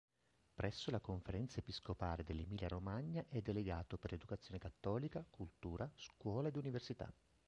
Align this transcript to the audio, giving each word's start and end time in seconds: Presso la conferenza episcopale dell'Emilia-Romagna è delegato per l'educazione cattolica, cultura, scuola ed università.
Presso 0.55 0.89
la 0.89 0.99
conferenza 0.99 1.59
episcopale 1.59 2.23
dell'Emilia-Romagna 2.23 3.23
è 3.29 3.39
delegato 3.39 3.99
per 3.99 4.09
l'educazione 4.09 4.57
cattolica, 4.57 5.23
cultura, 5.29 5.87
scuola 5.93 6.47
ed 6.47 6.55
università. 6.55 7.13